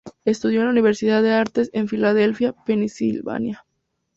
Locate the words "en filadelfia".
1.73-2.53